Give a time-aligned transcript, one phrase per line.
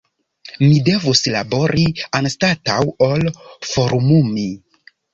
[0.63, 1.85] Mi devus labori
[2.21, 3.31] anstataŭ ol
[3.71, 4.53] forumumi.